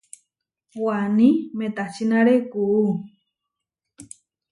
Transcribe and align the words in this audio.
Waní 0.83 1.29
metačinare 1.57 2.35
kuú. 2.51 2.85